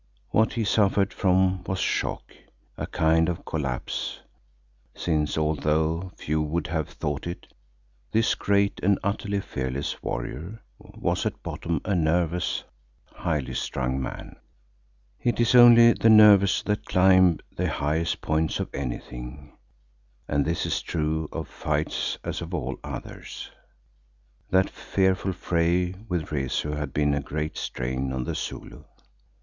What 0.31 0.53
he 0.53 0.63
suffered 0.63 1.13
from 1.13 1.63
was 1.65 1.77
shock, 1.77 2.33
a 2.75 2.87
kind 2.87 3.29
of 3.29 3.45
collapse, 3.45 4.21
since, 4.95 5.37
although 5.37 6.11
few 6.17 6.41
would 6.41 6.65
have 6.65 6.89
thought 6.89 7.27
it, 7.27 7.45
this 8.11 8.33
great 8.33 8.79
and 8.81 8.97
utterly 9.03 9.39
fearless 9.39 10.01
warrior 10.01 10.63
was 10.79 11.27
at 11.27 11.43
bottom 11.43 11.81
a 11.85 11.93
nervous, 11.93 12.63
highly 13.13 13.53
strung 13.53 14.01
man. 14.01 14.37
It 15.21 15.39
is 15.39 15.53
only 15.53 15.93
the 15.93 16.09
nervous 16.09 16.63
that 16.63 16.85
climb 16.85 17.37
the 17.55 17.69
highest 17.69 18.21
points 18.21 18.59
of 18.59 18.73
anything, 18.73 19.55
and 20.27 20.43
this 20.43 20.65
is 20.65 20.81
true 20.81 21.29
of 21.31 21.47
fights 21.47 22.17
as 22.23 22.41
of 22.41 22.55
all 22.55 22.79
others. 22.83 23.51
That 24.49 24.67
fearful 24.67 25.33
fray 25.33 25.93
with 26.09 26.31
Rezu 26.31 26.71
had 26.71 26.91
been 26.91 27.13
a 27.13 27.21
great 27.21 27.55
strain 27.55 28.11
on 28.11 28.23
the 28.23 28.33
Zulu. 28.33 28.83